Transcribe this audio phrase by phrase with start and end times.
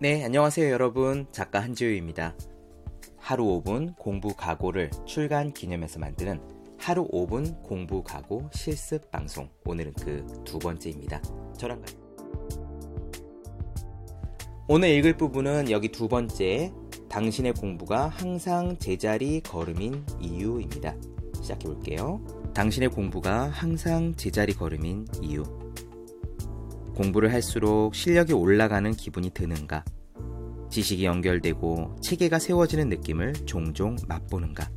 [0.00, 1.26] 네, 안녕하세요 여러분.
[1.30, 2.34] 작가 한지우입니다.
[3.16, 6.40] 하루 5분 공부 각오를 출간 기념해서 만드는
[6.78, 9.48] 하루 5분 공부 각오 실습 방송.
[9.64, 11.22] 오늘은 그 두 번째입니다.
[11.56, 11.96] 저랑 같이.
[14.66, 16.72] 오늘 읽을 부분은 여기 두 번째,
[17.08, 20.96] 당신의 공부가 항상 제자리 걸음인 이유입니다.
[21.40, 22.20] 시작해 볼게요.
[22.52, 25.63] 당신의 공부가 항상 제자리 걸음인 이유.
[26.94, 29.84] 공부를 할수록 실력이 올라가는 기분이 드는가?
[30.70, 34.70] 지식이 연결되고 체계가 세워지는 느낌을 종종 맛보는가?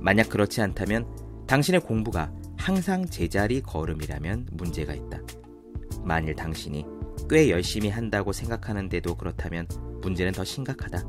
[0.00, 1.06] 만약 그렇지 않다면
[1.46, 5.20] 당신의 공부가 항상 제자리 걸음이라면 문제가 있다.
[6.04, 6.84] 만일 당신이
[7.28, 9.66] 꽤 열심히 한다고 생각하는데도 그렇다면
[10.02, 11.04] 문제는 더 심각하다.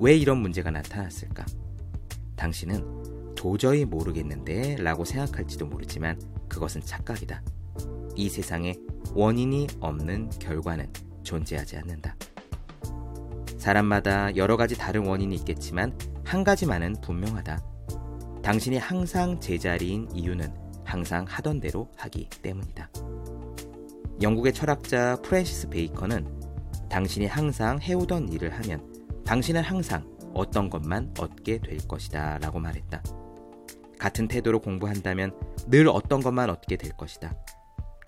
[0.00, 1.44] 왜 이런 문제가 나타났을까?
[2.36, 7.42] 당신은 도저히 모르겠는데 라고 생각할지도 모르지만 그것은 착각이다.
[8.16, 8.74] 이 세상에
[9.14, 12.16] 원인이 없는 결과는 존재하지 않는다.
[13.58, 17.62] 사람마다 여러 가지 다른 원인이 있겠지만 한 가지만은 분명하다.
[18.42, 20.52] 당신이 항상 제자리인 이유는
[20.84, 22.88] 항상 하던 대로 하기 때문이다.
[24.22, 28.82] 영국의 철학자 프랜시스 베이컨은 당신이 항상 해오던 일을 하면
[29.24, 33.02] 당신은 항상 어떤 것만 얻게 될 것이다 라고 말했다.
[33.98, 37.34] 같은 태도로 공부한다면 늘 어떤 것만 얻게 될 것이다.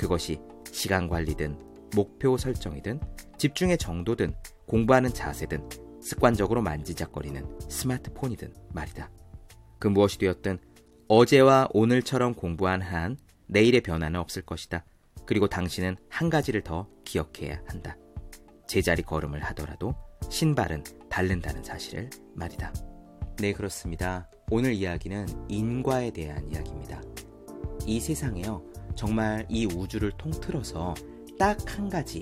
[0.00, 0.40] 그것이
[0.72, 1.58] 시간 관리든
[1.94, 3.00] 목표 설정이든
[3.36, 4.34] 집중의 정도든
[4.66, 5.68] 공부하는 자세든
[6.00, 9.10] 습관적으로 만지작거리는 스마트폰이든 말이다.
[9.78, 10.58] 그 무엇이 되었든
[11.08, 14.86] 어제와 오늘처럼 공부한 한 내일의 변화는 없을 것이다.
[15.26, 17.98] 그리고 당신은 한 가지를 더 기억해야 한다.
[18.66, 19.94] 제자리 걸음을 하더라도
[20.30, 22.72] 신발은 닳는다는 사실을 말이다.
[23.38, 24.30] 네, 그렇습니다.
[24.50, 27.02] 오늘 이야기는 인과에 대한 이야기입니다.
[27.90, 28.62] 이 세상에요.
[28.94, 30.94] 정말 이 우주를 통틀어서
[31.40, 32.20] 딱 한 가지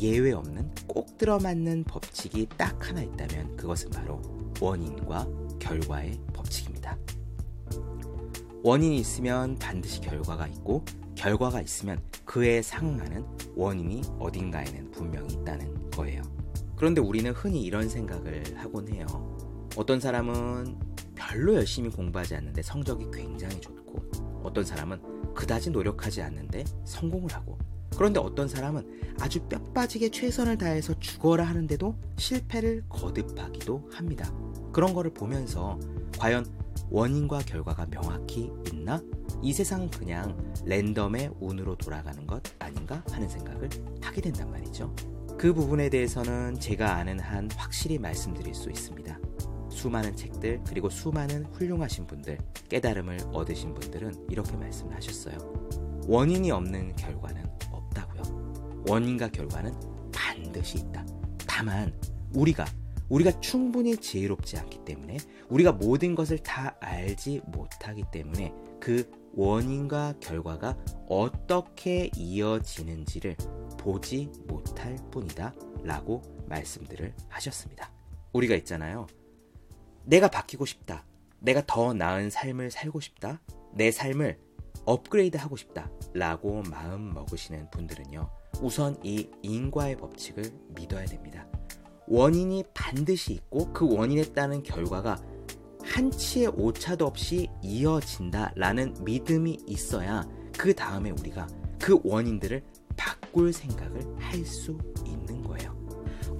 [0.00, 4.22] 예외 없는 꼭 들어맞는 법칙이 딱 하나 있다면 그것은 바로
[4.60, 5.26] 원인과
[5.58, 6.96] 결과의 법칙입니다.
[8.62, 10.84] 원인이 있으면 반드시 결과가 있고
[11.16, 13.24] 결과가 있으면 그에 상응하는
[13.56, 16.22] 원인이 어딘가에는 분명히 있다는 거예요.
[16.76, 19.06] 그런데 우리는 흔히 이런 생각을 하곤 해요.
[19.76, 20.78] 어떤 사람은
[21.16, 27.58] 별로 열심히 공부하지 않는데 성적이 굉장히 좋고 어떤 사람은 그다지 노력하지 않는데 성공을 하고
[27.96, 34.32] 그런데 어떤 사람은 아주 뼈 빠지게 최선을 다해서 죽어라 하는데도 실패를 거듭하기도 합니다.
[34.72, 35.78] 그런 거를 보면서
[36.18, 36.46] 과연
[36.90, 39.02] 원인과 결과가 명확히 있나?
[39.42, 43.68] 이 세상은 그냥 랜덤의 운으로 돌아가는 것 아닌가 하는 생각을
[44.00, 44.94] 하게 된단 말이죠.
[45.36, 49.18] 그 부분에 대해서는 제가 아는 한 확실히 말씀드릴 수 있습니다.
[49.78, 52.36] 수많은 책들 그리고 수많은 훌륭하신 분들
[52.68, 55.38] 깨달음을 얻으신 분들은 이렇게 말씀을 하셨어요.
[56.08, 58.82] 원인이 없는 결과는 없다고요.
[58.88, 59.72] 원인과 결과는
[60.12, 61.06] 반드시 있다.
[61.46, 61.94] 다만
[62.34, 62.66] 우리가
[63.08, 65.16] 우리가 충분히 지혜롭지 않기 때문에
[65.48, 70.76] 우리가 모든 것을 다 알지 못하기 때문에 그 원인과 결과가
[71.08, 73.36] 어떻게 이어지는지를
[73.78, 77.92] 보지 못할 뿐이다 라고 말씀들을 하셨습니다.
[78.32, 79.06] 우리가 있잖아요.
[80.08, 81.04] 내가 바뀌고 싶다.
[81.38, 83.42] 내가 더 나은 삶을 살고 싶다.
[83.74, 84.38] 내 삶을
[84.86, 85.90] 업그레이드 하고 싶다.
[86.14, 88.30] 라고 마음 먹으시는 분들은요.
[88.62, 91.46] 우선 이 인과의 법칙을 믿어야 됩니다.
[92.06, 95.22] 원인이 반드시 있고 그 원인에 따른 결과가
[95.84, 100.26] 한치의 오차도 없이 이어진다라는 믿음이 있어야
[100.56, 101.46] 그 다음에 우리가
[101.78, 102.64] 그 원인들을
[102.96, 105.76] 바꿀 생각을 할 수 있는 거예요.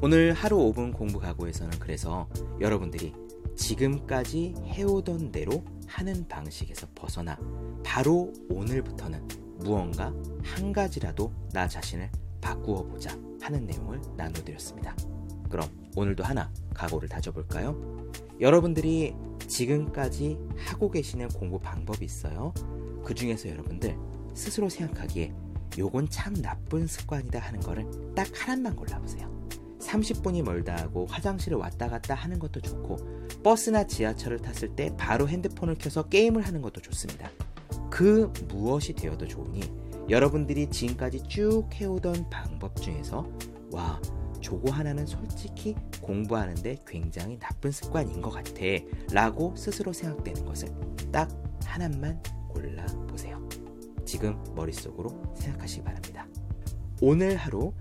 [0.00, 2.28] 오늘 하루 5분 공부 각오에서는 그래서
[2.60, 3.12] 여러분들이
[3.58, 7.36] 지금까지 해오던 대로 하는 방식에서 벗어나
[7.84, 9.26] 바로 오늘부터는
[9.58, 12.10] 무언가 한 가지라도 나 자신을
[12.40, 14.96] 바꾸어 보자 하는 내용을 나눠드렸습니다.
[15.50, 17.76] 그럼 오늘도 하나 각오를 다져볼까요?
[18.40, 19.14] 여러분들이
[19.46, 22.54] 지금까지 하고 계시는 공부 방법이 있어요.
[23.04, 23.96] 그 중에서 여러분들
[24.34, 25.34] 스스로 생각하기에
[25.78, 29.37] 요건 참 나쁜 습관이다 하는 거를 딱 하나만 골라보세요.
[29.80, 32.96] 30분이 멀다 하고 화장실을 왔다 갔다 하는 것도 좋고
[33.42, 37.30] 버스나 지하철을 탔을 때 바로 핸드폰을 켜서 게임을 하는 것도 좋습니다.
[37.90, 39.60] 그 무엇이 되어도 좋으니
[40.08, 43.28] 여러분들이 지금까지 쭉 해오던 방법 중에서
[43.70, 44.00] 와
[44.40, 48.52] 저거 하나는 솔직히 공부하는데 굉장히 나쁜 습관인 것 같아
[49.12, 50.68] 라고 스스로 생각되는 것을
[51.12, 51.30] 딱
[51.64, 53.46] 하나만 골라보세요.
[54.04, 56.26] 지금 머릿속으로 생각하시기 바랍니다.
[57.00, 57.72] 오늘 하루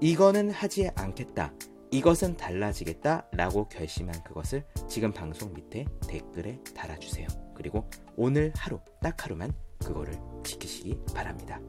[0.00, 1.52] 이거는 하지 않겠다.
[1.90, 3.28] 이것은 달라지겠다.
[3.32, 7.26] 라고 결심한 그것을 지금 방송 밑에 댓글에 달아주세요.
[7.54, 11.60] 그리고 오늘 하루, 딱 하루만 그거를 지키시기 바랍니다.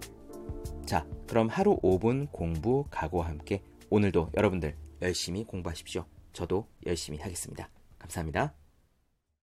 [0.85, 6.06] 자, 그럼 하루 5분 공부 각오와 함께 오늘도 여러분들 열심히 공부하십시오.
[6.33, 7.69] 저도 열심히 하겠습니다.
[8.00, 8.67] 감사합니다.